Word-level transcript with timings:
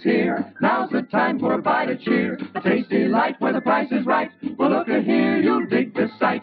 is 0.00 0.04
here. 0.04 0.52
Now's 0.60 0.90
the 0.90 1.02
time 1.02 1.38
for 1.38 1.54
a 1.54 1.62
bite 1.62 1.90
of 1.90 2.00
cheer. 2.00 2.38
A 2.54 2.60
tasty 2.60 3.08
light 3.08 3.36
where 3.38 3.52
the 3.52 3.60
price 3.60 3.90
is 3.90 4.06
right. 4.06 4.30
Well, 4.58 4.70
look 4.70 4.88
at 4.88 5.04
here, 5.04 5.38
you'll 5.40 5.66
dig 5.66 5.94
the 5.94 6.08
sight. 6.18 6.42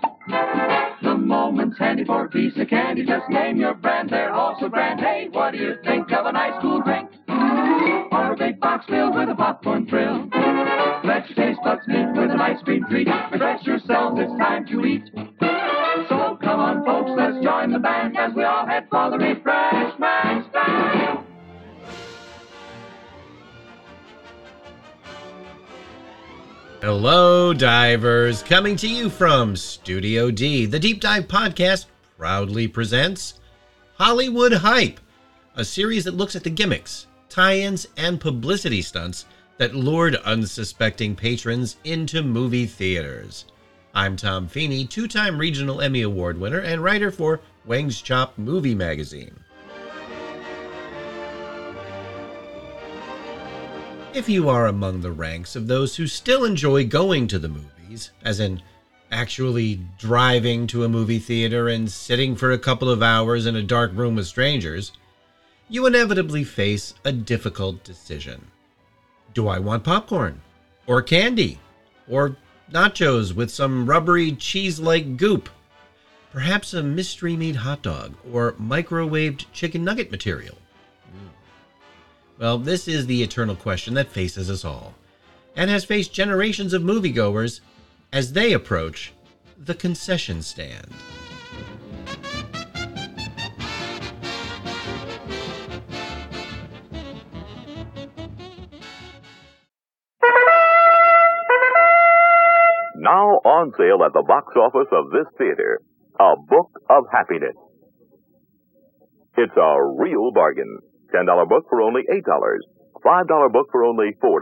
The 1.02 1.16
moment's 1.16 1.78
handy 1.78 2.04
for 2.06 2.26
a 2.26 2.30
piece 2.30 2.54
of 2.58 2.68
candy. 2.70 3.06
Just 3.06 3.30
name 3.30 3.58
your 3.58 3.74
brand, 3.74 4.10
they're 4.10 4.32
all 4.32 4.58
so 4.60 4.70
grand. 4.70 5.00
Hey, 5.00 5.30
what 5.32 5.52
do 5.52 5.58
you 5.58 5.76
think 5.84 6.12
of 6.12 6.26
a 6.26 6.32
nice 6.32 6.60
cool 6.62 6.82
drink? 6.82 7.10
Or 7.30 8.34
a 8.34 8.36
big 8.38 8.60
box 8.60 8.86
filled 8.88 9.16
with 9.16 9.30
a 9.30 9.36
popcorn 9.36 9.88
thrill? 9.88 10.30
Let 11.04 11.30
your 11.30 11.36
taste 11.36 11.60
buds 11.64 11.88
meet 11.88 12.08
with 12.16 12.32
an 12.32 12.42
ice 12.42 12.62
cream 12.64 12.86
treat. 12.90 13.08
Refresh 13.32 13.66
yourselves, 13.66 14.20
it's 14.20 14.38
time 14.40 14.66
to 14.68 14.86
eat. 14.86 15.04
So 16.10 16.38
come 16.42 16.60
on, 16.60 16.86
folks, 16.86 17.12
let's 17.18 17.44
join 17.44 17.72
the 17.72 17.80
band 17.80 18.18
as 18.18 18.34
we 18.36 18.44
all 18.44 18.66
head 18.66 18.88
for 18.90 19.10
the 19.12 19.18
refreshment 19.18 19.47
Hello, 26.88 27.54
divers. 27.54 28.42
Coming 28.42 28.78
to 28.78 28.88
you 28.88 29.10
from 29.10 29.58
Studio 29.58 30.32
D, 30.32 30.66
the 30.66 30.80
Deep 30.80 31.02
Dive 31.02 31.28
Podcast 31.28 31.88
proudly 32.18 32.66
presents 32.66 33.42
Hollywood 33.96 34.54
Hype, 34.54 35.02
a 35.58 35.66
series 35.66 36.06
that 36.06 36.16
looks 36.16 36.38
at 36.38 36.46
the 36.46 36.50
gimmicks, 36.50 37.08
tie 37.28 37.58
ins, 37.58 37.88
and 37.98 38.22
publicity 38.22 38.82
stunts 38.82 39.26
that 39.58 39.76
lured 39.76 40.16
unsuspecting 40.16 41.14
patrons 41.14 41.76
into 41.84 42.24
movie 42.24 42.66
theaters. 42.66 43.44
I'm 43.94 44.16
Tom 44.16 44.48
Feeney, 44.48 44.86
two 44.86 45.10
time 45.10 45.38
Regional 45.38 45.82
Emmy 45.82 46.04
Award 46.04 46.40
winner 46.40 46.60
and 46.60 46.82
writer 46.82 47.12
for 47.12 47.42
Wang's 47.66 48.02
Chop 48.02 48.38
Movie 48.38 48.76
Magazine. 48.76 49.38
If 54.18 54.28
you 54.28 54.50
are 54.50 54.66
among 54.66 55.02
the 55.02 55.12
ranks 55.12 55.56
of 55.56 55.68
those 55.68 55.96
who 55.96 56.08
still 56.08 56.44
enjoy 56.44 56.88
going 56.88 57.28
to 57.28 57.38
the 57.38 57.48
movies, 57.48 58.10
as 58.24 58.40
in 58.40 58.64
actually 59.12 59.82
driving 60.00 60.66
to 60.68 60.84
a 60.84 60.90
movie 60.90 61.20
theater 61.20 61.70
and 61.70 61.88
sitting 61.88 62.36
for 62.36 62.52
a 62.52 62.58
couple 62.58 62.90
of 62.90 63.04
hours 63.04 63.46
in 63.46 63.56
a 63.56 63.62
dark 63.62 63.92
room 63.94 64.16
with 64.16 64.26
strangers, 64.26 64.92
you 65.70 65.86
inevitably 65.86 66.44
face 66.44 66.96
a 67.06 67.12
difficult 67.12 67.84
decision. 67.84 68.48
Do 69.36 69.48
I 69.50 69.60
want 69.60 69.84
popcorn? 69.84 70.42
Or 70.88 71.04
candy? 71.04 71.60
Or 72.10 72.38
nachos 72.74 73.36
with 73.36 73.52
some 73.52 73.88
rubbery 73.88 74.32
cheese 74.32 74.80
like 74.80 75.18
goop? 75.18 75.48
Perhaps 76.32 76.74
a 76.74 76.82
mystery 76.82 77.36
meat 77.36 77.58
hot 77.58 77.84
dog 77.84 78.16
or 78.34 78.54
microwaved 78.54 79.46
chicken 79.54 79.84
nugget 79.84 80.10
material? 80.10 80.58
Well, 82.40 82.60
this 82.60 82.88
is 82.88 83.08
the 83.08 83.24
eternal 83.24 83.56
question 83.56 83.96
that 83.96 84.10
faces 84.10 84.50
us 84.52 84.64
all, 84.64 84.94
and 85.56 85.72
has 85.72 85.86
faced 85.86 86.14
generations 86.14 86.72
of 86.72 86.84
moviegoers 86.84 87.62
as 88.14 88.34
they 88.34 88.54
approach 88.54 89.12
the 89.58 89.74
concession 89.74 90.44
stand. 90.44 90.88
Now 103.00 103.40
on 103.46 103.72
sale 103.78 104.04
at 104.06 104.14
the 104.14 104.24
box 104.28 104.54
office 104.56 104.90
of 104.92 105.10
this 105.12 105.28
theater, 105.38 105.80
A 106.20 106.36
Book 106.48 106.70
of 106.90 107.06
Happiness. 107.12 107.56
It's 109.38 109.58
a 109.58 109.76
real 109.98 110.32
bargain. 110.34 110.80
$10 111.14 111.50
book 111.50 111.66
for 111.70 111.82
only 111.82 112.02
$8. 112.10 112.24
$5 112.24 113.54
book 113.54 113.68
for 113.72 113.84
only 113.84 114.12
$4. 114.22 114.40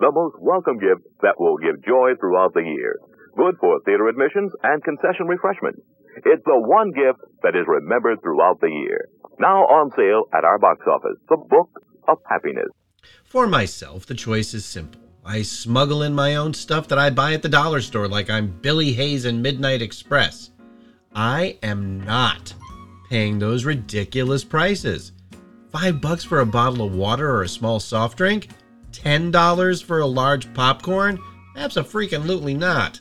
The 0.00 0.12
most 0.12 0.36
welcome 0.40 0.78
gift 0.78 1.02
that 1.22 1.38
will 1.38 1.58
give 1.58 1.84
joy 1.84 2.14
throughout 2.20 2.54
the 2.54 2.62
year. 2.62 2.96
Good 3.36 3.56
for 3.60 3.80
theater 3.84 4.08
admissions 4.08 4.52
and 4.62 4.82
concession 4.82 5.26
refreshments. 5.26 5.80
It's 6.24 6.42
the 6.44 6.58
one 6.58 6.90
gift 6.90 7.20
that 7.42 7.54
is 7.54 7.66
remembered 7.66 8.22
throughout 8.22 8.60
the 8.60 8.70
year. 8.70 9.08
Now 9.38 9.62
on 9.66 9.90
sale 9.96 10.24
at 10.34 10.44
our 10.44 10.58
box 10.58 10.80
office, 10.86 11.18
The 11.28 11.36
Book 11.36 11.70
of 12.08 12.18
Happiness. 12.28 12.70
For 13.24 13.46
myself, 13.46 14.06
the 14.06 14.14
choice 14.14 14.54
is 14.54 14.64
simple. 14.64 15.00
I 15.24 15.42
smuggle 15.42 16.02
in 16.02 16.14
my 16.14 16.36
own 16.36 16.54
stuff 16.54 16.88
that 16.88 16.98
I 16.98 17.10
buy 17.10 17.34
at 17.34 17.42
the 17.42 17.48
dollar 17.48 17.80
store 17.80 18.08
like 18.08 18.30
I'm 18.30 18.48
Billy 18.62 18.92
Hayes 18.94 19.26
in 19.26 19.42
Midnight 19.42 19.82
Express. 19.82 20.50
I 21.14 21.58
am 21.62 22.00
not 22.00 22.54
paying 23.08 23.38
those 23.38 23.64
ridiculous 23.64 24.44
prices. 24.44 25.12
Five 25.70 26.00
bucks 26.00 26.24
for 26.24 26.40
a 26.40 26.46
bottle 26.46 26.86
of 26.86 26.94
water 26.94 27.30
or 27.30 27.42
a 27.42 27.48
small 27.48 27.78
soft 27.78 28.16
drink? 28.16 28.48
Ten 28.90 29.30
dollars 29.30 29.82
for 29.82 30.00
a 30.00 30.06
large 30.06 30.52
popcorn? 30.54 31.18
Absolutely 31.56 32.08
freaking 32.08 32.24
lootly 32.24 32.56
not. 32.56 33.00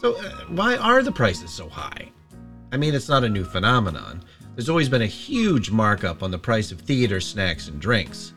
So, 0.00 0.16
uh, 0.16 0.30
why 0.48 0.76
are 0.76 1.02
the 1.02 1.12
prices 1.12 1.52
so 1.52 1.68
high? 1.68 2.10
I 2.72 2.76
mean, 2.76 2.94
it's 2.94 3.08
not 3.08 3.24
a 3.24 3.28
new 3.28 3.44
phenomenon. 3.44 4.24
There's 4.54 4.68
always 4.68 4.88
been 4.88 5.02
a 5.02 5.06
huge 5.06 5.70
markup 5.70 6.22
on 6.22 6.30
the 6.30 6.38
price 6.38 6.72
of 6.72 6.80
theater 6.80 7.20
snacks 7.20 7.68
and 7.68 7.80
drinks. 7.80 8.32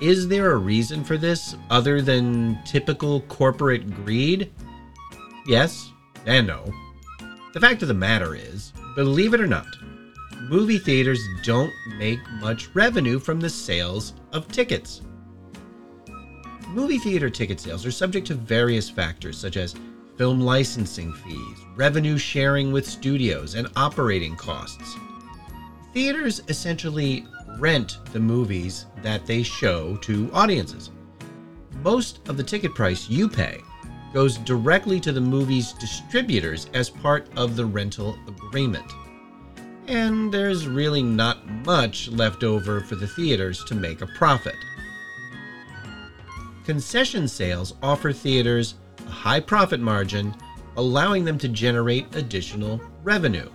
Is 0.00 0.26
there 0.26 0.52
a 0.52 0.56
reason 0.56 1.04
for 1.04 1.18
this 1.18 1.54
other 1.68 2.00
than 2.00 2.58
typical 2.64 3.20
corporate 3.22 3.90
greed? 4.04 4.52
Yes 5.46 5.92
and 6.26 6.46
no. 6.46 6.72
The 7.52 7.60
fact 7.60 7.82
of 7.82 7.88
the 7.88 7.94
matter 7.94 8.34
is, 8.34 8.72
believe 8.94 9.34
it 9.34 9.40
or 9.40 9.46
not, 9.46 9.66
movie 10.50 10.78
theaters 10.78 11.28
don't 11.44 11.72
make 11.96 12.18
much 12.40 12.74
revenue 12.74 13.20
from 13.20 13.38
the 13.38 13.48
sales 13.48 14.14
of 14.32 14.48
tickets. 14.48 15.00
Movie 16.70 16.98
theater 16.98 17.30
ticket 17.30 17.60
sales 17.60 17.86
are 17.86 17.92
subject 17.92 18.26
to 18.26 18.34
various 18.34 18.90
factors 18.90 19.38
such 19.38 19.56
as 19.56 19.76
film 20.16 20.40
licensing 20.40 21.12
fees, 21.12 21.58
revenue 21.76 22.18
sharing 22.18 22.72
with 22.72 22.84
studios, 22.84 23.54
and 23.54 23.68
operating 23.76 24.34
costs. 24.34 24.96
Theaters 25.94 26.42
essentially 26.48 27.28
rent 27.60 27.98
the 28.12 28.18
movies 28.18 28.86
that 29.02 29.26
they 29.26 29.44
show 29.44 29.96
to 29.98 30.30
audiences. 30.32 30.90
Most 31.84 32.28
of 32.28 32.36
the 32.36 32.42
ticket 32.42 32.74
price 32.74 33.08
you 33.08 33.28
pay 33.28 33.60
goes 34.12 34.36
directly 34.38 34.98
to 34.98 35.12
the 35.12 35.20
movie's 35.20 35.74
distributors 35.74 36.68
as 36.74 36.90
part 36.90 37.28
of 37.36 37.54
the 37.54 37.64
rental 37.64 38.18
agreement. 38.26 38.90
And 39.90 40.32
there's 40.32 40.68
really 40.68 41.02
not 41.02 41.44
much 41.66 42.08
left 42.10 42.44
over 42.44 42.80
for 42.80 42.94
the 42.94 43.08
theaters 43.08 43.64
to 43.64 43.74
make 43.74 44.02
a 44.02 44.06
profit. 44.06 44.54
Concession 46.64 47.26
sales 47.26 47.74
offer 47.82 48.12
theaters 48.12 48.76
a 49.04 49.10
high 49.10 49.40
profit 49.40 49.80
margin, 49.80 50.32
allowing 50.76 51.24
them 51.24 51.38
to 51.38 51.48
generate 51.48 52.14
additional 52.14 52.80
revenue. 53.02 53.50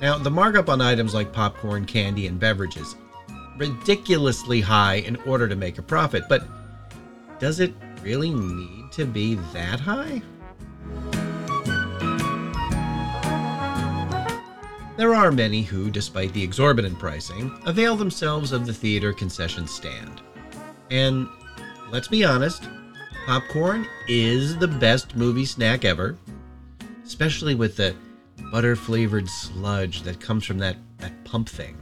Now, 0.00 0.18
the 0.18 0.30
markup 0.30 0.68
on 0.68 0.80
items 0.80 1.14
like 1.14 1.32
popcorn, 1.32 1.84
candy, 1.84 2.28
and 2.28 2.38
beverages 2.38 2.94
ridiculously 3.58 4.60
high 4.60 4.96
in 4.98 5.16
order 5.22 5.48
to 5.48 5.56
make 5.56 5.78
a 5.78 5.82
profit, 5.82 6.22
but 6.28 6.46
does 7.40 7.58
it 7.58 7.74
really 8.02 8.30
need 8.30 8.92
to 8.92 9.04
be 9.04 9.34
that 9.52 9.80
high? 9.80 10.22
There 14.96 15.14
are 15.14 15.32
many 15.32 15.62
who, 15.62 15.90
despite 15.90 16.32
the 16.32 16.42
exorbitant 16.42 17.00
pricing, 17.00 17.50
avail 17.66 17.96
themselves 17.96 18.52
of 18.52 18.64
the 18.64 18.72
theater 18.72 19.12
concession 19.12 19.66
stand. 19.66 20.22
And 20.90 21.28
let's 21.90 22.06
be 22.06 22.24
honest, 22.24 22.68
popcorn 23.26 23.88
is 24.06 24.56
the 24.56 24.68
best 24.68 25.16
movie 25.16 25.46
snack 25.46 25.84
ever, 25.84 26.16
especially 27.04 27.56
with 27.56 27.76
the 27.76 27.96
butter 28.52 28.76
flavored 28.76 29.28
sludge 29.28 30.02
that 30.02 30.20
comes 30.20 30.44
from 30.44 30.58
that, 30.58 30.76
that 30.98 31.24
pump 31.24 31.48
thing. 31.48 31.76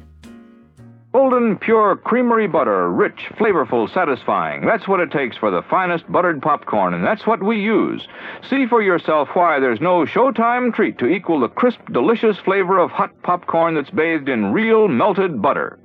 Golden 1.13 1.59
pure 1.59 1.97
creamery 1.97 2.47
butter, 2.47 2.91
rich, 2.91 3.29
flavorful, 3.37 3.93
satisfying. 3.93 4.65
That's 4.65 4.89
what 4.89 5.01
it 5.01 5.11
takes 5.11 5.37
for 5.37 5.51
the 5.51 5.61
finest 5.69 6.11
buttered 6.11 6.41
popcorn, 6.41 6.95
and 6.95 7.05
that's 7.05 7.27
what 7.27 7.43
we 7.43 7.61
use. 7.61 8.09
See 8.49 8.67
for 8.67 8.81
yourself 8.81 9.29
why 9.35 9.61
there's 9.61 9.81
no 9.83 10.07
showtime 10.07 10.73
treat 10.75 10.99
to 10.99 11.07
equal 11.07 11.41
the 11.41 11.49
crisp, 11.49 11.81
delicious 11.93 12.39
flavor 12.39 12.79
of 12.79 12.91
hot 12.91 13.11
popcorn 13.23 13.75
that's 13.75 13.91
bathed 13.91 14.31
in 14.31 14.55
real 14.55 14.89
melted 14.89 15.43
butter. 15.43 15.79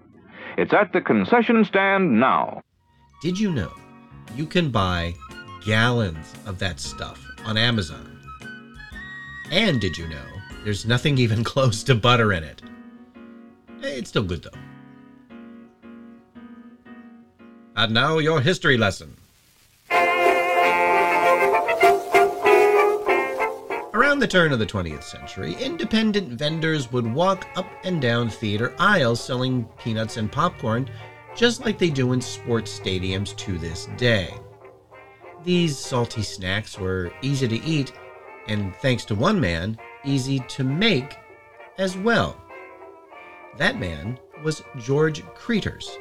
It's 0.57 0.71
at 0.71 0.93
the 0.93 1.01
concession 1.01 1.65
stand 1.65 2.21
now. 2.21 2.61
Did 3.21 3.37
you 3.37 3.51
know 3.51 3.73
you 4.33 4.45
can 4.45 4.71
buy 4.71 5.13
gallons 5.65 6.33
of 6.45 6.57
that 6.59 6.79
stuff 6.79 7.21
on 7.43 7.57
Amazon? 7.57 8.17
And 9.51 9.81
did 9.81 9.97
you 9.97 10.07
know 10.07 10.25
there's 10.63 10.85
nothing 10.85 11.17
even 11.17 11.43
close 11.53 11.83
to 11.83 11.95
butter 11.95 12.31
in 12.31 12.45
it? 12.45 12.61
It's 13.81 14.09
still 14.09 14.23
good 14.23 14.43
though. 14.43 14.66
And 17.77 17.93
now 17.93 18.17
your 18.17 18.41
history 18.41 18.75
lesson. 18.75 19.15
Around 23.93 24.17
the 24.17 24.27
turn 24.27 24.51
of 24.51 24.57
the 24.57 24.65
20th 24.65 25.03
century, 25.03 25.53
independent 25.59 26.29
vendors 26.39 26.91
would 26.91 27.05
walk 27.05 27.45
up 27.55 27.67
and 27.83 28.01
down 28.01 28.29
theater 28.29 28.73
aisles 28.79 29.23
selling 29.23 29.65
peanuts 29.77 30.17
and 30.17 30.31
popcorn 30.31 30.89
just 31.35 31.63
like 31.63 31.77
they 31.77 31.91
do 31.91 32.13
in 32.13 32.19
sports 32.19 32.79
stadiums 32.79 33.35
to 33.37 33.59
this 33.59 33.87
day. 33.95 34.33
These 35.43 35.77
salty 35.77 36.23
snacks 36.23 36.79
were 36.79 37.13
easy 37.21 37.47
to 37.47 37.63
eat, 37.63 37.93
and 38.47 38.75
thanks 38.77 39.05
to 39.05 39.13
one 39.13 39.39
man, 39.39 39.77
easy 40.03 40.39
to 40.39 40.63
make 40.63 41.15
as 41.77 41.95
well. 41.95 42.41
That 43.57 43.79
man 43.79 44.17
was 44.43 44.63
George 44.79 45.23
Cretors, 45.35 45.95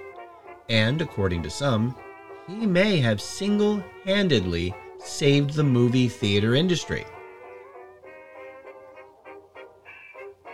and 0.68 1.00
according 1.00 1.42
to 1.42 1.50
some, 1.50 1.94
he 2.46 2.66
may 2.66 2.98
have 2.98 3.20
single 3.20 3.82
handedly 4.04 4.74
saved 4.98 5.54
the 5.54 5.64
movie 5.64 6.08
theater 6.08 6.54
industry. 6.54 7.04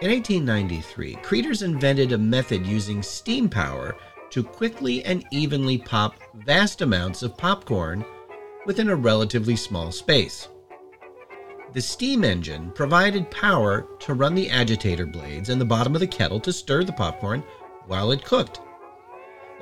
In 0.01 0.11
1893, 0.11 1.15
Cretors 1.23 1.63
invented 1.63 2.13
a 2.13 2.19
method 2.19 2.67
using 2.67 3.03
steam 3.03 3.49
power 3.49 3.95
to 4.31 4.43
quickly 4.43 5.05
and 5.05 5.25
evenly 5.31 5.79
pop 5.79 6.15
vast 6.45 6.81
amounts 6.81 7.23
of 7.23 7.37
popcorn 7.37 8.05
within 8.67 8.89
a 8.89 8.97
relatively 8.97 9.55
small 9.55 9.93
space. 9.93 10.49
The 11.73 11.81
steam 11.81 12.25
engine 12.25 12.71
provided 12.73 13.31
power 13.31 13.87
to 14.01 14.15
run 14.15 14.35
the 14.35 14.51
agitator 14.51 15.07
blades 15.07 15.51
in 15.51 15.59
the 15.59 15.65
bottom 15.65 15.95
of 15.95 16.01
the 16.01 16.07
kettle 16.07 16.41
to 16.41 16.53
stir 16.53 16.85
the 16.85 16.93
popcorn 16.93 17.43
while 17.87 18.11
it 18.11 18.25
cooked. 18.25 18.61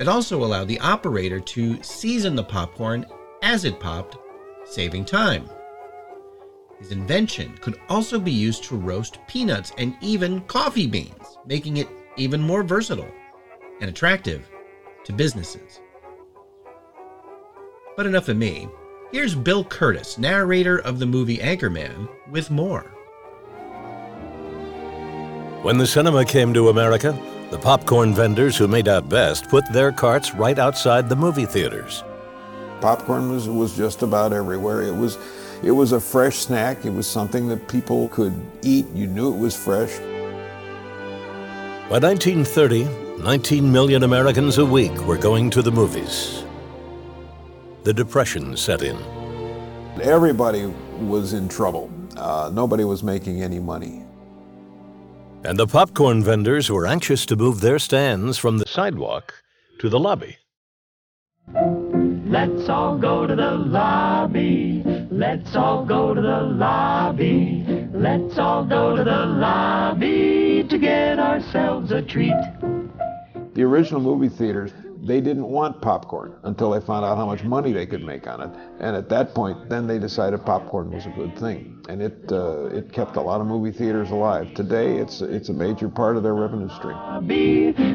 It 0.00 0.08
also 0.08 0.42
allowed 0.42 0.66
the 0.66 0.80
operator 0.80 1.40
to 1.40 1.82
season 1.82 2.34
the 2.34 2.42
popcorn 2.42 3.04
as 3.42 3.66
it 3.66 3.78
popped, 3.78 4.16
saving 4.64 5.04
time. 5.04 5.48
His 6.78 6.90
invention 6.90 7.58
could 7.58 7.78
also 7.90 8.18
be 8.18 8.32
used 8.32 8.64
to 8.64 8.76
roast 8.78 9.18
peanuts 9.28 9.72
and 9.76 9.94
even 10.00 10.40
coffee 10.42 10.86
beans, 10.86 11.36
making 11.44 11.76
it 11.76 11.88
even 12.16 12.40
more 12.40 12.62
versatile 12.62 13.12
and 13.82 13.90
attractive 13.90 14.48
to 15.04 15.12
businesses. 15.12 15.80
But 17.94 18.06
enough 18.06 18.30
of 18.30 18.38
me. 18.38 18.70
Here's 19.12 19.34
Bill 19.34 19.64
Kurtis, 19.64 20.16
narrator 20.16 20.78
of 20.78 20.98
the 20.98 21.06
movie 21.06 21.38
Anchorman, 21.38 22.08
with 22.30 22.50
more. 22.50 22.84
When 25.60 25.76
the 25.76 25.86
cinema 25.86 26.24
came 26.24 26.54
to 26.54 26.70
America, 26.70 27.12
the 27.50 27.58
popcorn 27.58 28.14
vendors 28.14 28.56
who 28.56 28.68
made 28.68 28.86
out 28.86 29.08
best 29.08 29.48
put 29.48 29.64
their 29.72 29.90
carts 29.90 30.34
right 30.34 30.58
outside 30.58 31.08
the 31.08 31.16
movie 31.16 31.46
theaters. 31.46 32.04
Popcorn 32.80 33.30
was, 33.30 33.48
was 33.48 33.76
just 33.76 34.02
about 34.02 34.32
everywhere. 34.32 34.82
It 34.82 34.94
was, 34.94 35.18
it 35.62 35.72
was 35.72 35.92
a 35.92 36.00
fresh 36.00 36.36
snack. 36.36 36.84
It 36.84 36.92
was 36.92 37.06
something 37.06 37.48
that 37.48 37.68
people 37.68 38.08
could 38.08 38.34
eat. 38.62 38.86
You 38.94 39.08
knew 39.08 39.34
it 39.34 39.38
was 39.38 39.56
fresh. 39.56 39.98
By 41.90 41.98
1930, 41.98 43.20
19 43.20 43.70
million 43.70 44.04
Americans 44.04 44.58
a 44.58 44.64
week 44.64 44.96
were 45.04 45.18
going 45.18 45.50
to 45.50 45.60
the 45.60 45.72
movies. 45.72 46.44
The 47.82 47.92
Depression 47.92 48.56
set 48.56 48.82
in. 48.82 48.96
Everybody 50.00 50.66
was 51.00 51.32
in 51.32 51.48
trouble. 51.48 51.90
Uh, 52.16 52.50
nobody 52.54 52.84
was 52.84 53.02
making 53.02 53.42
any 53.42 53.58
money. 53.58 54.04
And 55.42 55.58
the 55.58 55.66
popcorn 55.66 56.22
vendors 56.22 56.70
were 56.70 56.86
anxious 56.86 57.24
to 57.26 57.34
move 57.34 57.60
their 57.60 57.78
stands 57.78 58.36
from 58.36 58.58
the 58.58 58.66
sidewalk 58.68 59.42
to 59.78 59.88
the 59.88 59.98
lobby. 59.98 60.36
Let's 62.26 62.68
all 62.68 62.98
go 62.98 63.26
to 63.26 63.34
the 63.34 63.50
lobby. 63.50 64.82
Let's 65.10 65.56
all 65.56 65.86
go 65.86 66.12
to 66.12 66.20
the 66.20 66.42
lobby. 66.42 67.64
Let's 67.92 68.38
all 68.38 68.64
go 68.64 68.96
to 68.96 69.02
the 69.02 69.26
lobby 69.26 70.64
to 70.68 70.78
get 70.78 71.18
ourselves 71.18 71.90
a 71.90 72.02
treat. 72.02 72.36
The 73.54 73.62
original 73.62 74.00
movie 74.00 74.28
theaters, 74.28 74.72
they 75.10 75.20
didn't 75.20 75.48
want 75.48 75.82
popcorn 75.82 76.36
until 76.44 76.70
they 76.70 76.80
found 76.80 77.04
out 77.04 77.16
how 77.16 77.26
much 77.26 77.42
money 77.42 77.72
they 77.72 77.84
could 77.84 78.04
make 78.04 78.28
on 78.28 78.40
it. 78.40 78.50
And 78.78 78.94
at 78.94 79.08
that 79.08 79.34
point, 79.34 79.68
then 79.68 79.88
they 79.88 79.98
decided 79.98 80.44
popcorn 80.46 80.92
was 80.92 81.04
a 81.04 81.10
good 81.10 81.36
thing. 81.36 81.84
And 81.88 82.00
it, 82.00 82.30
uh, 82.30 82.66
it 82.66 82.92
kept 82.92 83.16
a 83.16 83.20
lot 83.20 83.40
of 83.40 83.48
movie 83.48 83.76
theaters 83.76 84.12
alive. 84.12 84.54
Today, 84.54 84.98
it's, 84.98 85.20
it's 85.20 85.48
a 85.48 85.52
major 85.52 85.88
part 85.88 86.16
of 86.16 86.22
their 86.22 86.34
revenue 86.34 86.68
stream. 86.76 86.96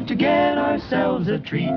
To 0.07 0.15
get 0.15 0.57
ourselves 0.57 1.29
a 1.29 1.39
treat. 1.39 1.71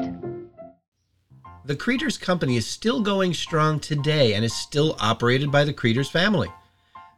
The 1.64 1.76
Cretors 1.76 2.18
Company 2.18 2.56
is 2.56 2.66
still 2.66 3.00
going 3.00 3.32
strong 3.32 3.78
today 3.78 4.34
and 4.34 4.44
is 4.44 4.54
still 4.54 4.96
operated 4.98 5.52
by 5.52 5.64
the 5.64 5.72
Cretors 5.72 6.10
family. 6.10 6.48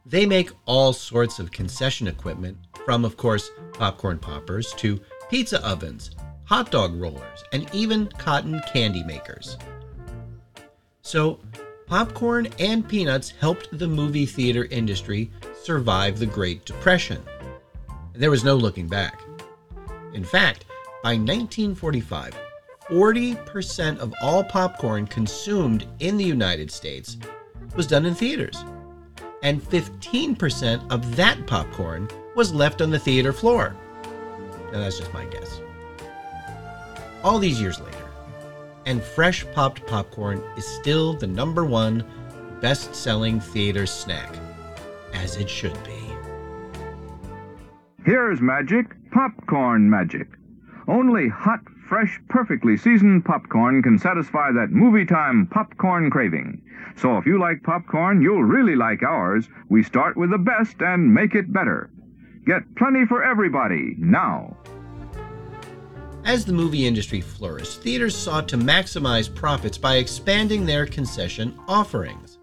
They 0.05 0.27
make 0.27 0.51
all 0.65 0.93
sorts 0.93 1.39
of 1.39 1.51
concession 1.51 2.07
equipment, 2.07 2.57
from, 2.85 3.03
of 3.03 3.17
course, 3.17 3.49
popcorn 3.73 4.19
poppers 4.19 4.73
to 4.73 4.99
pizza 5.29 5.65
ovens, 5.65 6.11
hot 6.51 6.69
dog 6.69 6.93
rollers, 6.99 7.45
and 7.53 7.73
even 7.73 8.07
cotton 8.17 8.59
candy 8.73 9.01
makers. 9.05 9.57
So, 11.01 11.39
popcorn 11.87 12.49
and 12.59 12.85
peanuts 12.85 13.29
helped 13.29 13.69
the 13.79 13.87
movie 13.87 14.25
theater 14.25 14.67
industry 14.69 15.31
survive 15.63 16.19
the 16.19 16.25
Great 16.25 16.65
Depression. 16.65 17.23
There 18.11 18.29
was 18.29 18.43
no 18.43 18.55
looking 18.55 18.89
back. 18.89 19.21
In 20.13 20.25
fact, 20.25 20.65
by 21.01 21.11
1945, 21.11 22.37
40% 22.89 23.99
of 23.99 24.13
all 24.21 24.43
popcorn 24.43 25.07
consumed 25.07 25.87
in 25.99 26.17
the 26.17 26.25
United 26.25 26.69
States 26.69 27.15
was 27.77 27.87
done 27.87 28.05
in 28.05 28.13
theaters. 28.13 28.65
And 29.41 29.61
15% 29.61 30.91
of 30.91 31.15
that 31.15 31.47
popcorn 31.47 32.09
was 32.35 32.53
left 32.53 32.81
on 32.81 32.91
the 32.91 32.99
theater 32.99 33.31
floor. 33.31 33.73
Now, 34.73 34.79
that's 34.79 34.99
just 34.99 35.13
my 35.13 35.23
guess. 35.23 35.61
All 37.23 37.37
these 37.37 37.61
years 37.61 37.79
later, 37.79 38.09
and 38.85 39.01
fresh 39.01 39.45
popped 39.53 39.85
popcorn 39.85 40.43
is 40.57 40.65
still 40.65 41.13
the 41.13 41.27
number 41.27 41.63
one 41.65 42.03
best 42.61 42.95
selling 42.95 43.39
theater 43.39 43.85
snack, 43.85 44.35
as 45.13 45.37
it 45.37 45.49
should 45.49 45.77
be. 45.83 46.01
Here's 48.03 48.41
magic, 48.41 48.87
popcorn 49.11 49.87
magic. 49.87 50.27
Only 50.87 51.29
hot, 51.29 51.59
fresh, 51.87 52.19
perfectly 52.29 52.75
seasoned 52.75 53.23
popcorn 53.23 53.83
can 53.83 53.99
satisfy 53.99 54.51
that 54.51 54.71
movie 54.71 55.05
time 55.05 55.45
popcorn 55.45 56.09
craving. 56.09 56.63
So 56.95 57.17
if 57.17 57.27
you 57.27 57.39
like 57.39 57.61
popcorn, 57.61 58.23
you'll 58.23 58.43
really 58.43 58.75
like 58.75 59.03
ours. 59.03 59.47
We 59.69 59.83
start 59.83 60.17
with 60.17 60.31
the 60.31 60.39
best 60.39 60.81
and 60.81 61.13
make 61.13 61.35
it 61.35 61.53
better. 61.53 61.91
Get 62.47 62.75
plenty 62.75 63.05
for 63.05 63.23
everybody 63.23 63.95
now. 63.99 64.57
As 66.23 66.45
the 66.45 66.53
movie 66.53 66.85
industry 66.85 67.19
flourished, 67.19 67.81
theaters 67.81 68.15
sought 68.15 68.47
to 68.49 68.57
maximize 68.57 69.33
profits 69.33 69.77
by 69.77 69.95
expanding 69.95 70.65
their 70.65 70.85
concession 70.85 71.57
offerings. 71.67 72.37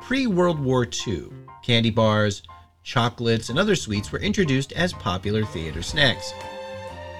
Pre 0.00 0.26
World 0.26 0.58
War 0.58 0.86
II, 1.06 1.28
candy 1.62 1.90
bars, 1.90 2.42
chocolates, 2.82 3.48
and 3.48 3.58
other 3.58 3.76
sweets 3.76 4.10
were 4.10 4.18
introduced 4.18 4.72
as 4.72 4.92
popular 4.92 5.44
theater 5.44 5.80
snacks. 5.80 6.34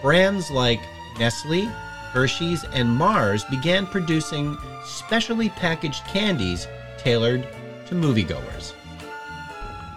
Brands 0.02 0.50
like 0.50 0.80
Nestle, 1.18 1.66
Hershey's, 2.12 2.64
and 2.64 2.88
Mars 2.88 3.44
began 3.44 3.86
producing 3.86 4.58
specially 4.84 5.48
packaged 5.50 6.04
candies 6.06 6.66
tailored 6.98 7.46
to 7.86 7.94
moviegoers. 7.94 8.74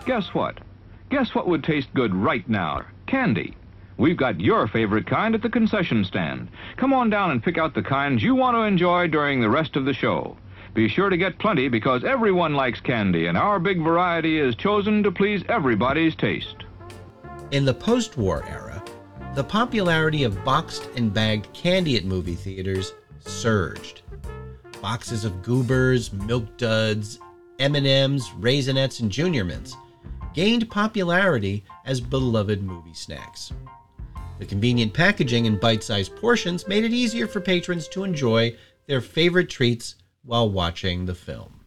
Guess 0.06 0.34
what? 0.34 0.60
Guess 1.10 1.34
what 1.34 1.48
would 1.48 1.63
taste 1.63 1.88
good 1.94 2.13
right 2.16 2.48
now? 2.48 2.86
Candy. 3.08 3.56
We've 3.98 4.18
got 4.18 4.39
your 4.39 4.68
favorite 4.68 5.08
kind 5.08 5.34
at 5.34 5.42
the 5.42 5.50
concession 5.50 6.06
stand. 6.06 6.50
Come 6.75 6.94
on 6.94 7.10
down 7.10 7.32
and 7.32 7.44
pick 7.44 7.58
out 7.58 7.74
the 7.74 7.82
kinds 7.82 8.22
you 8.22 8.36
want 8.36 8.56
to 8.56 8.62
enjoy 8.62 9.08
during 9.08 9.42
the 9.42 9.50
rest 9.50 9.75
of 9.75 9.86
the 9.86 9.94
show. 9.94 10.38
Be 10.75 10.88
sure 10.88 11.10
to 11.10 11.18
get 11.18 11.39
plenty 11.39 11.68
because 11.68 12.04
everyone 12.04 12.54
likes 12.54 12.80
candy, 12.80 13.25
and 13.25 13.36
our 13.36 13.60
big 13.60 13.82
variety 13.82 14.38
is 14.38 14.56
chosen 14.56 15.01
to 15.01 15.12
please 15.12 15.44
everybody's 15.50 16.16
taste. 16.16 16.66
In 17.50 17.66
the 17.66 17.74
post 17.74 18.18
war 18.18 18.46
era, 18.48 18.84
the 19.34 19.44
popularity 19.44 20.24
of 20.24 20.44
boxed 20.44 20.89
and 20.96 21.12
bagged 21.12 21.51
candy 21.54 21.98
at 21.98 22.06
movie 22.06 22.36
theaters 22.36 22.94
surged. 23.20 24.04
Boxes 24.80 25.25
of 25.25 25.42
goobers, 25.42 26.13
milk 26.13 26.58
duds, 26.58 27.20
M&Ms, 27.58 28.30
raisinets, 28.39 29.00
and 29.00 29.12
junior 29.12 29.44
mints 29.44 29.75
gained 30.36 30.70
popularity 30.70 31.63
as 31.86 32.00
beloved 32.00 32.62
movie 32.62 32.94
snacks. 32.94 33.51
The 34.39 34.46
convenient 34.46 34.94
packaging 34.94 35.48
and 35.48 35.60
bite-sized 35.60 36.15
portions 36.15 36.67
made 36.67 36.84
it 36.84 36.91
easier 36.91 37.27
for 37.27 37.41
patrons 37.41 37.88
to 37.89 38.03
enjoy 38.03 38.56
their 38.86 39.01
favorite 39.01 39.50
treats 39.50 39.96
while 40.24 40.50
watching 40.50 41.06
the 41.06 41.15
film. 41.15 41.62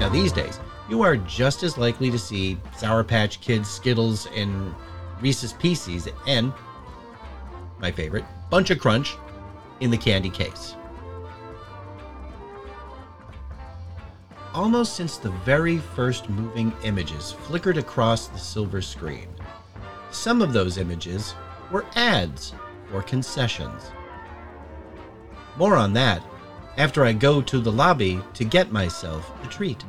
Now 0.00 0.08
these 0.10 0.32
days, 0.32 0.58
you 0.88 1.02
are 1.02 1.16
just 1.16 1.62
as 1.62 1.76
likely 1.78 2.10
to 2.10 2.18
see 2.18 2.58
Sour 2.76 3.04
Patch 3.04 3.40
Kids, 3.40 3.68
Skittles, 3.70 4.26
and 4.34 4.74
Reese's 5.20 5.52
Pieces, 5.52 6.08
and 6.26 6.52
my 7.78 7.92
favorite, 7.92 8.24
Buncha 8.50 8.78
Crunch, 8.78 9.16
in 9.80 9.90
the 9.90 9.98
candy 9.98 10.30
case. 10.30 10.76
Almost 14.54 14.96
since 14.96 15.16
the 15.16 15.30
very 15.30 15.78
first 15.78 16.28
moving 16.28 16.72
images 16.84 17.32
flickered 17.32 17.78
across 17.78 18.28
the 18.28 18.38
silver 18.38 18.82
screen, 18.82 19.28
some 20.12 20.42
of 20.42 20.52
those 20.52 20.78
images 20.78 21.34
were 21.70 21.86
ads 21.94 22.54
or 22.92 23.02
concessions. 23.02 23.90
More 25.56 25.76
on 25.76 25.92
that 25.94 26.22
after 26.76 27.04
I 27.04 27.12
go 27.12 27.42
to 27.42 27.60
the 27.60 27.72
lobby 27.72 28.20
to 28.34 28.44
get 28.44 28.72
myself 28.72 29.30
a 29.44 29.48
treat. 29.48 29.84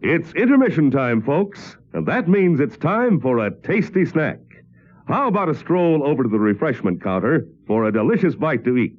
It's 0.00 0.32
intermission 0.34 0.90
time, 0.90 1.22
folks, 1.22 1.76
and 1.92 2.06
that 2.06 2.28
means 2.28 2.60
it's 2.60 2.76
time 2.76 3.20
for 3.20 3.38
a 3.38 3.54
tasty 3.62 4.04
snack. 4.04 4.38
How 5.06 5.28
about 5.28 5.48
a 5.48 5.54
stroll 5.54 6.06
over 6.06 6.22
to 6.22 6.28
the 6.28 6.38
refreshment 6.38 7.02
counter 7.02 7.46
for 7.66 7.84
a 7.84 7.92
delicious 7.92 8.34
bite 8.34 8.64
to 8.64 8.76
eat? 8.76 8.96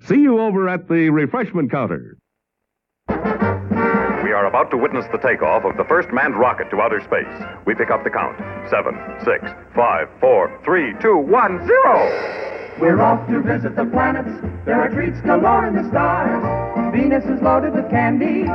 See 0.00 0.20
you 0.20 0.40
over 0.40 0.68
at 0.68 0.88
the 0.88 1.10
refreshment 1.10 1.70
counter. 1.70 2.16
We 4.24 4.32
are 4.32 4.46
about 4.46 4.70
to 4.70 4.78
witness 4.78 5.04
the 5.12 5.18
takeoff 5.18 5.66
of 5.66 5.76
the 5.76 5.84
first 5.84 6.08
manned 6.08 6.34
rocket 6.40 6.70
to 6.70 6.80
outer 6.80 7.04
space. 7.04 7.28
We 7.66 7.74
pick 7.74 7.90
up 7.90 8.04
the 8.04 8.10
count. 8.10 8.40
Seven, 8.70 8.96
six, 9.20 9.52
five, 9.76 10.08
four, 10.18 10.48
three, 10.64 10.94
two, 10.98 11.18
one, 11.18 11.60
zero. 11.66 12.08
We're 12.80 13.02
off 13.02 13.20
to 13.28 13.42
visit 13.42 13.76
the 13.76 13.84
planets. 13.84 14.32
There 14.64 14.80
are 14.80 14.88
treats 14.88 15.20
galore 15.20 15.66
in 15.66 15.76
the 15.76 15.86
stars. 15.90 16.40
Venus 16.96 17.22
is 17.26 17.36
loaded 17.42 17.74
with 17.74 17.90
candy. 17.90 18.48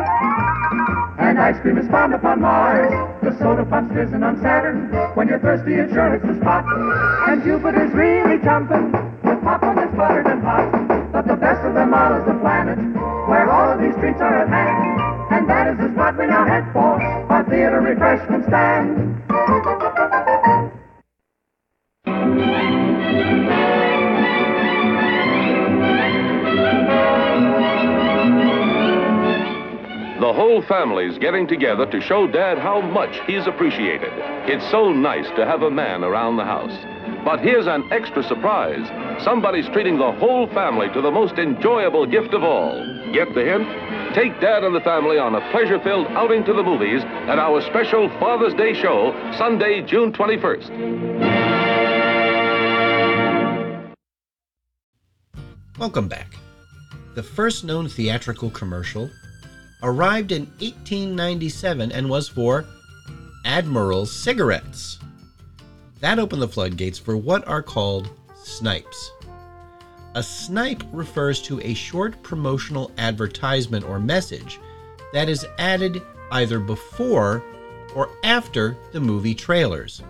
And 1.21 1.37
ice 1.37 1.61
cream 1.61 1.77
is 1.77 1.87
found 1.89 2.15
upon 2.15 2.41
Mars. 2.41 2.89
The 3.21 3.37
soda 3.37 3.63
pop's 3.63 3.93
fizzing 3.93 4.23
on 4.23 4.41
Saturn. 4.41 4.89
When 5.13 5.27
you're 5.27 5.37
thirsty, 5.37 5.75
it 5.75 5.93
sure 5.93 6.17
hits 6.17 6.25
the 6.25 6.33
spot. 6.41 6.65
And 7.29 7.43
Jupiter's 7.43 7.93
really 7.93 8.41
jumping 8.41 8.89
with 9.21 9.37
popcorn 9.45 9.75
that's 9.75 9.95
buttered 9.95 10.25
and 10.25 10.41
hot. 10.41 11.13
But 11.13 11.27
the 11.27 11.35
best 11.35 11.61
of 11.61 11.75
them 11.75 11.93
all 11.93 12.17
is 12.17 12.25
the 12.25 12.33
planet, 12.41 12.81
where 13.29 13.51
all 13.51 13.69
of 13.69 13.79
these 13.79 13.93
treats 14.01 14.17
are 14.17 14.33
at 14.33 14.49
hand. 14.49 15.08
And 15.31 15.47
that 15.47 15.67
is 15.67 15.77
the 15.77 15.93
spot 15.93 16.17
we 16.17 16.25
now 16.25 16.45
head 16.45 16.73
for, 16.73 16.99
our 16.99 17.43
theater 17.43 17.81
refreshment 17.81 18.45
stand. 18.45 19.15
The 30.19 30.33
whole 30.33 30.61
family's 30.63 31.17
getting 31.19 31.47
together 31.47 31.85
to 31.85 32.01
show 32.01 32.27
Dad 32.27 32.57
how 32.57 32.81
much 32.81 33.19
he's 33.25 33.47
appreciated. 33.47 34.11
It's 34.49 34.69
so 34.69 34.91
nice 34.91 35.27
to 35.35 35.45
have 35.45 35.61
a 35.61 35.71
man 35.71 36.03
around 36.03 36.37
the 36.37 36.43
house. 36.43 36.75
But 37.23 37.39
here's 37.39 37.67
an 37.67 37.87
extra 37.91 38.23
surprise. 38.23 38.87
Somebody's 39.23 39.67
treating 39.69 39.97
the 39.97 40.11
whole 40.11 40.47
family 40.47 40.89
to 40.93 41.01
the 41.01 41.11
most 41.11 41.35
enjoyable 41.37 42.05
gift 42.05 42.33
of 42.33 42.43
all. 42.43 42.83
Get 43.13 43.33
the 43.33 43.43
hint? 43.45 43.88
Take 44.13 44.41
Dad 44.41 44.63
and 44.63 44.75
the 44.75 44.81
family 44.81 45.19
on 45.19 45.35
a 45.35 45.51
pleasure 45.51 45.79
filled 45.81 46.07
outing 46.07 46.43
to 46.45 46.53
the 46.53 46.63
movies 46.63 47.03
at 47.03 47.37
our 47.37 47.61
special 47.61 48.09
Father's 48.19 48.55
Day 48.55 48.73
show, 48.73 49.13
Sunday, 49.37 49.83
June 49.85 50.11
21st. 50.11 50.69
Welcome 55.77 56.07
back. 56.07 56.33
The 57.13 57.21
first 57.21 57.63
known 57.63 57.87
theatrical 57.87 58.49
commercial 58.49 59.11
arrived 59.83 60.31
in 60.31 60.47
1897 60.57 61.91
and 61.91 62.09
was 62.09 62.27
for 62.27 62.65
Admiral's 63.45 64.11
cigarettes. 64.11 64.97
That 65.99 66.17
opened 66.17 66.41
the 66.41 66.47
floodgates 66.47 66.97
for 66.97 67.15
what 67.15 67.47
are 67.47 67.61
called 67.61 68.09
snipes. 68.43 69.11
A 70.15 70.23
snipe 70.23 70.83
refers 70.91 71.41
to 71.43 71.59
a 71.61 71.73
short 71.73 72.21
promotional 72.23 72.91
advertisement 72.97 73.85
or 73.85 73.99
message 73.99 74.59
that 75.13 75.29
is 75.29 75.45
added 75.57 76.01
either 76.31 76.59
before 76.59 77.43
or 77.95 78.09
after 78.23 78.75
the 78.91 78.99
movie 78.99 79.35
trailers. 79.35 80.01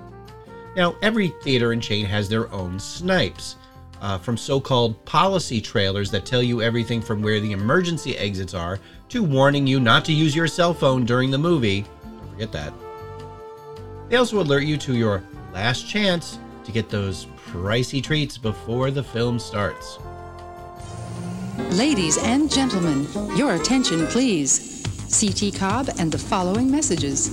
Now, 0.76 0.96
every 1.02 1.30
theater 1.42 1.72
and 1.72 1.82
chain 1.82 2.06
has 2.06 2.30
their 2.30 2.52
own 2.54 2.80
snipes, 2.80 3.58
uh, 4.02 4.18
from 4.18 4.38
so 4.38 4.60
called 4.60 5.04
policy 5.06 5.60
trailers 5.60 6.12
that 6.12 6.26
tell 6.26 6.42
you 6.42 6.62
everything 6.62 7.02
from 7.02 7.22
where 7.22 7.40
the 7.40 7.52
emergency 7.52 8.18
exits 8.18 8.54
are 8.54 8.80
to 9.10 9.24
warning 9.24 9.68
you 9.68 9.80
not 9.80 10.06
to 10.06 10.14
use 10.14 10.36
your 10.36 10.48
cell 10.48 10.74
phone 10.74 11.06
during 11.06 11.32
the 11.32 11.38
movie. 11.38 11.86
Don't 12.04 12.32
forget 12.32 12.52
that. 12.54 12.74
They 14.08 14.16
also 14.16 14.42
alert 14.42 14.64
you 14.64 14.78
to 14.78 14.96
your 14.96 15.24
last 15.54 15.88
chance 15.88 16.40
to 16.64 16.72
get 16.72 16.90
those 16.90 17.26
pricey 17.50 18.02
treats 18.02 18.38
before 18.38 18.92
the 18.92 19.02
film 19.02 19.40
starts. 19.40 19.98
Ladies 21.72 22.18
and 22.20 22.50
gentlemen, 22.52 23.08
your 23.36 23.56
attention 23.56 24.06
please. 24.08 24.84
CT 25.10 25.56
Cobb 25.56 25.90
and 25.98 26.12
the 26.12 26.18
following 26.18 26.70
messages. 26.70 27.30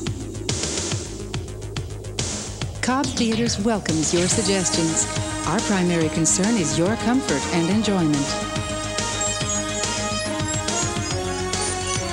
Cobb 2.81 3.05
Theaters 3.05 3.61
welcomes 3.61 4.15
your 4.15 4.27
suggestions. 4.27 5.07
Our 5.49 5.61
primary 5.61 6.09
concern 6.09 6.57
is 6.57 6.79
your 6.79 6.97
comfort 6.97 7.43
and 7.55 7.69
enjoyment. 7.69 8.17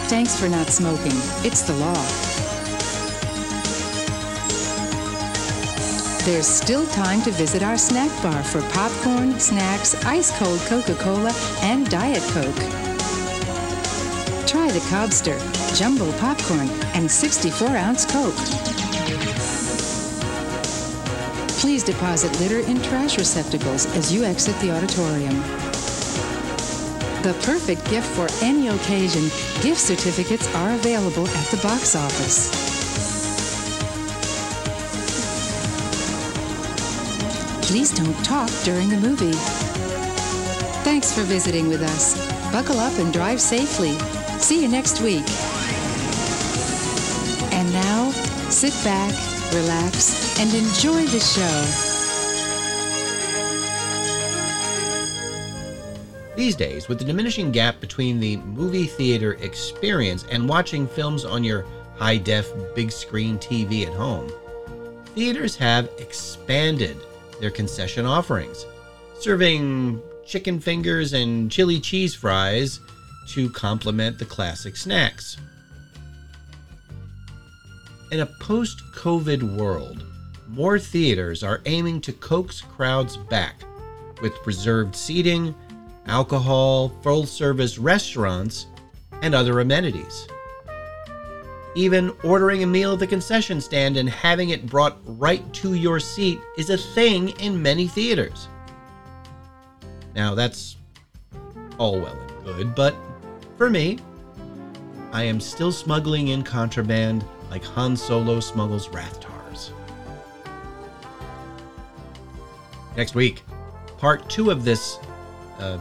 Thanks 0.09 0.37
for 0.37 0.49
not 0.49 0.67
smoking. 0.67 1.17
It's 1.45 1.61
the 1.61 1.73
law. 1.75 2.32
There's 6.25 6.47
still 6.47 6.87
time 6.87 7.21
to 7.23 7.31
visit 7.31 7.63
our 7.63 7.77
snack 7.77 8.09
bar 8.23 8.43
for 8.45 8.61
popcorn, 8.71 9.37
snacks, 9.41 9.93
ice 10.05 10.31
cold 10.39 10.57
Coca 10.61 10.95
Cola, 10.95 11.33
and 11.61 11.89
Diet 11.89 12.23
Coke. 12.31 12.55
Try 14.47 14.71
the 14.71 14.79
Cobster, 14.87 15.37
jumbo 15.77 16.09
popcorn, 16.19 16.69
and 16.93 17.11
64 17.11 17.67
ounce 17.75 18.05
Coke. 18.05 18.37
Please 21.59 21.83
deposit 21.83 22.31
litter 22.39 22.59
in 22.59 22.81
trash 22.81 23.17
receptacles 23.17 23.85
as 23.97 24.13
you 24.13 24.23
exit 24.23 24.57
the 24.61 24.71
auditorium. 24.71 25.35
The 27.21 27.37
perfect 27.43 27.83
gift 27.89 28.07
for 28.07 28.29
any 28.41 28.69
occasion, 28.69 29.23
gift 29.61 29.81
certificates 29.81 30.47
are 30.55 30.71
available 30.71 31.27
at 31.27 31.47
the 31.47 31.57
box 31.57 31.97
office. 31.97 32.62
Please 37.73 37.89
don't 37.89 38.23
talk 38.23 38.51
during 38.63 38.87
the 38.87 38.97
movie. 38.97 39.33
Thanks 40.83 41.11
for 41.11 41.23
visiting 41.23 41.69
with 41.69 41.81
us. 41.81 42.13
Buckle 42.51 42.77
up 42.77 42.93
and 42.99 43.11
drive 43.11 43.41
safely. 43.41 43.93
See 44.37 44.61
you 44.61 44.67
next 44.67 45.01
week. 45.01 45.23
And 47.51 47.73
now, 47.73 48.11
sit 48.51 48.73
back, 48.83 49.11
relax, 49.55 50.39
and 50.39 50.53
enjoy 50.53 51.07
the 51.07 51.19
show. 51.19 51.49
These 56.35 56.55
days, 56.55 56.87
with 56.87 56.99
the 56.99 57.05
diminishing 57.05 57.51
gap 57.51 57.79
between 57.79 58.19
the 58.19 58.37
movie 58.37 58.85
theater 58.85 59.33
experience 59.41 60.27
and 60.29 60.47
watching 60.47 60.87
films 60.87 61.25
on 61.25 61.43
your 61.43 61.65
high 61.95 62.17
def 62.17 62.53
big 62.75 62.91
screen 62.91 63.39
TV 63.39 63.87
at 63.87 63.93
home, 63.93 64.31
theaters 65.15 65.55
have 65.55 65.89
expanded 65.97 66.97
their 67.43 67.51
concession 67.51 68.05
offerings, 68.05 68.65
serving 69.19 70.01
chicken 70.25 70.61
fingers 70.61 71.11
and 71.11 71.51
chili 71.51 71.77
cheese 71.77 72.15
fries 72.15 72.79
to 73.27 73.49
complement 73.49 74.17
the 74.17 74.23
classic 74.23 74.77
snacks. 74.77 75.35
In 78.13 78.21
a 78.21 78.25
post 78.39 78.81
COVID 78.95 79.57
world, 79.57 80.05
more 80.47 80.79
theaters 80.79 81.43
are 81.43 81.59
aiming 81.65 81.99
to 82.01 82.13
coax 82.13 82.61
crowds 82.61 83.17
back 83.17 83.55
with 84.21 84.31
reserved 84.45 84.95
seating, 84.95 85.53
alcohol, 86.05 86.93
full 87.03 87.25
service 87.25 87.77
restaurants, 87.77 88.67
and 89.21 89.35
other 89.35 89.59
amenities. 89.59 90.29
Even 91.75 92.11
ordering 92.23 92.63
a 92.63 92.67
meal 92.67 92.93
at 92.93 92.99
the 92.99 93.07
concession 93.07 93.59
stand 93.59 93.97
and 93.97 94.07
having 94.07 94.49
it 94.49 94.67
brought 94.67 94.99
right 95.05 95.51
to 95.53 95.73
your 95.73 95.99
seat 95.99 96.39
is 96.57 96.69
a 96.69 96.77
thing 96.77 97.29
in 97.39 97.59
many 97.59 97.87
theaters. 97.87 98.47
Now, 100.15 100.35
that's 100.35 100.77
all 101.79 101.99
well 101.99 102.17
and 102.19 102.45
good, 102.45 102.75
but 102.75 102.95
for 103.57 103.69
me, 103.69 103.97
I 105.11 105.23
am 105.23 105.39
still 105.39 105.71
smuggling 105.71 106.29
in 106.29 106.43
contraband 106.43 107.25
like 107.49 107.63
Han 107.63 107.95
Solo 107.95 108.39
smuggles 108.39 108.87
Rathtars. 108.89 109.71
Next 112.95 113.15
week, 113.15 113.41
part 113.97 114.29
two 114.29 114.51
of 114.51 114.63
this 114.63 114.99
uh, 115.57 115.79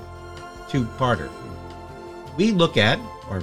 two 0.70 0.84
parter. 0.84 1.30
We 2.36 2.52
look 2.52 2.78
at, 2.78 2.98
or 3.28 3.42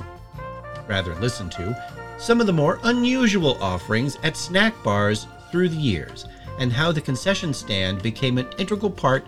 rather 0.87 1.13
listen 1.15 1.49
to, 1.51 1.88
some 2.19 2.41
of 2.41 2.47
the 2.47 2.53
more 2.53 2.79
unusual 2.83 3.57
offerings 3.63 4.17
at 4.23 4.35
snack 4.35 4.73
bars 4.83 5.25
through 5.51 5.69
the 5.69 5.75
years 5.75 6.25
and 6.59 6.71
how 6.71 6.91
the 6.91 6.99
concession 7.01 7.53
stand 7.53 8.01
became 8.03 8.37
an 8.37 8.47
integral 8.57 8.91
part 8.91 9.25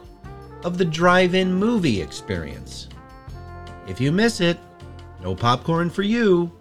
of 0.66 0.78
the 0.78 0.86
drive 0.86 1.34
in 1.34 1.54
movie 1.54 2.02
experience. 2.02 2.90
If 3.88 4.02
you 4.02 4.12
miss 4.12 4.42
it, 4.42 4.60
no 5.24 5.34
popcorn 5.34 5.90
for 5.90 6.04
you. 6.04 6.52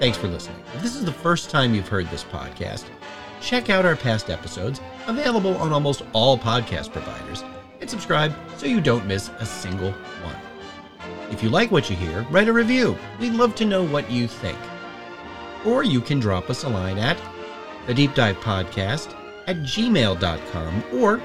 Thanks 0.00 0.16
for 0.16 0.28
listening. 0.28 0.56
If 0.74 0.82
this 0.82 0.96
is 0.96 1.04
the 1.04 1.12
first 1.12 1.50
time 1.50 1.74
you've 1.74 1.88
heard 1.88 2.06
this 2.10 2.24
podcast, 2.24 2.86
check 3.40 3.70
out 3.70 3.84
our 3.84 3.96
past 3.96 4.30
episodes, 4.30 4.80
available 5.06 5.56
on 5.56 5.72
almost 5.72 6.02
all 6.12 6.38
podcast 6.38 6.92
providers, 6.92 7.44
and 7.80 7.88
subscribe 7.88 8.34
so 8.56 8.66
you 8.66 8.80
don't 8.80 9.06
miss 9.06 9.30
a 9.38 9.46
single 9.46 9.92
one. 9.92 10.36
If 11.30 11.42
you 11.42 11.48
like 11.48 11.70
what 11.70 11.88
you 11.88 11.96
hear, 11.96 12.22
write 12.30 12.48
a 12.48 12.52
review. 12.52 12.96
We'd 13.18 13.34
love 13.34 13.54
to 13.56 13.64
know 13.64 13.84
what 13.84 14.10
you 14.10 14.26
think. 14.26 14.58
Or 15.64 15.82
you 15.84 16.00
can 16.00 16.20
drop 16.20 16.50
us 16.50 16.64
a 16.64 16.68
line 16.68 16.98
at 16.98 17.18
the 17.86 17.94
Deep 17.94 18.14
Dive 18.14 18.36
Podcast 18.38 19.14
at 19.46 19.56
gmail.com 19.58 20.84
or 20.92 21.20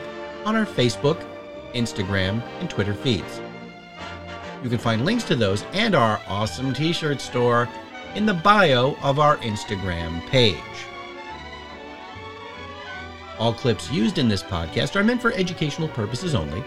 on 0.45 0.55
our 0.55 0.65
Facebook, 0.65 1.25
Instagram, 1.73 2.41
and 2.59 2.69
Twitter 2.69 2.93
feeds. 2.93 3.41
You 4.63 4.69
can 4.69 4.79
find 4.79 5.05
links 5.05 5.23
to 5.25 5.35
those 5.35 5.63
and 5.73 5.95
our 5.95 6.21
awesome 6.27 6.73
t 6.73 6.93
shirt 6.93 7.21
store 7.21 7.69
in 8.15 8.25
the 8.25 8.33
bio 8.33 8.95
of 9.03 9.19
our 9.19 9.37
Instagram 9.37 10.25
page. 10.27 10.55
All 13.37 13.53
clips 13.53 13.91
used 13.91 14.17
in 14.17 14.27
this 14.27 14.43
podcast 14.43 14.95
are 14.95 15.03
meant 15.03 15.21
for 15.21 15.33
educational 15.33 15.89
purposes 15.89 16.35
only 16.35 16.63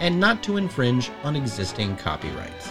and 0.00 0.18
not 0.18 0.42
to 0.44 0.56
infringe 0.56 1.10
on 1.24 1.36
existing 1.36 1.96
copyrights. 1.96 2.68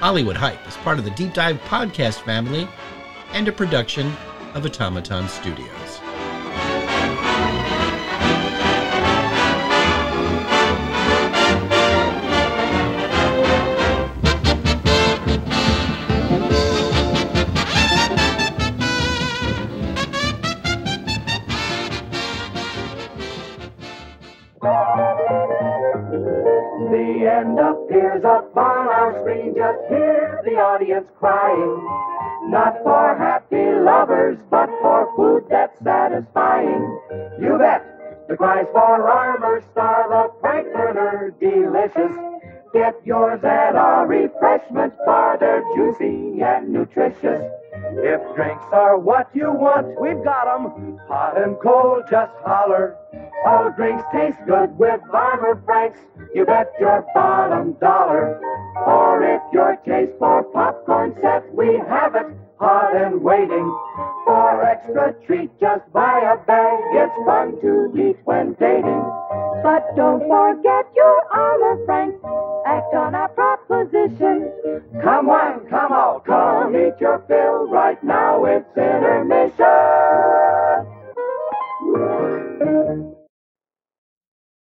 Hollywood 0.00 0.36
Hype 0.36 0.66
is 0.66 0.76
part 0.78 0.98
of 0.98 1.04
the 1.04 1.10
Deep 1.12 1.32
Dive 1.32 1.58
podcast 1.62 2.20
family 2.20 2.68
and 3.32 3.48
a 3.48 3.52
production 3.52 4.12
of 4.54 4.64
Automaton 4.64 5.28
Studios. 5.28 6.03
The 26.74 27.30
end 27.30 27.58
appears 27.58 28.24
up 28.24 28.56
on 28.56 28.88
our 28.88 29.20
screen. 29.20 29.54
Just 29.54 29.78
hear 29.88 30.42
the 30.44 30.56
audience 30.56 31.06
crying. 31.18 32.50
Not 32.50 32.82
for 32.82 33.16
happy 33.16 33.72
lovers, 33.78 34.38
but 34.50 34.68
for 34.82 35.08
food 35.16 35.46
that's 35.48 35.78
satisfying. 35.82 36.82
You 37.40 37.58
bet. 37.58 37.86
The 38.28 38.36
cries 38.36 38.66
for 38.72 39.08
Armour 39.08 39.62
Star, 39.70 40.08
the 40.08 40.40
Frankfurter, 40.40 41.32
delicious. 41.38 42.16
Get 42.72 42.94
yours 43.06 43.44
at 43.44 43.76
our 43.76 44.06
refreshment 44.08 44.94
bar. 45.06 45.38
They're 45.38 45.62
juicy 45.76 46.42
and 46.42 46.70
nutritious. 46.70 47.44
If 47.92 48.34
drinks 48.34 48.64
are 48.72 48.98
what 48.98 49.28
you 49.34 49.52
want, 49.52 50.00
we've 50.00 50.22
got 50.24 50.48
'em. 50.48 50.98
Hot 51.08 51.36
and 51.36 51.58
cold, 51.60 52.04
just 52.10 52.32
holler. 52.44 52.96
All 53.44 53.70
drinks 53.70 54.04
taste 54.10 54.38
good 54.46 54.78
with 54.78 55.00
Armour 55.12 55.60
Franks. 55.66 55.98
You 56.34 56.46
bet 56.46 56.72
your 56.80 57.04
bottom 57.14 57.72
dollar. 57.74 58.40
Or 58.86 59.22
if 59.22 59.42
your 59.52 59.76
taste 59.84 60.12
for 60.18 60.42
popcorn 60.44 61.14
set, 61.20 61.54
we 61.54 61.76
have 61.76 62.14
it 62.14 62.26
hot 62.58 62.96
and 62.96 63.22
waiting. 63.22 63.70
For 64.24 64.62
extra 64.64 65.12
treat, 65.26 65.50
just 65.60 65.90
buy 65.92 66.20
a 66.20 66.36
bag. 66.46 66.80
It's 66.92 67.14
fun 67.26 67.60
to 67.60 67.92
eat 67.96 68.16
when 68.24 68.54
dating. 68.54 69.04
But 69.64 69.96
don't 69.96 70.20
forget 70.20 70.84
your 70.94 71.24
armor, 71.32 71.86
Frank. 71.86 72.14
Act 72.66 72.94
on 72.94 73.14
our 73.14 73.30
proposition. 73.30 74.52
Come 75.02 75.30
on, 75.30 75.66
come 75.70 75.90
on, 75.90 76.20
come 76.20 76.76
eat 76.76 77.00
your 77.00 77.24
fill 77.26 77.66
right 77.68 77.96
now. 78.04 78.44
It's 78.44 78.68
intermission. 78.76 79.64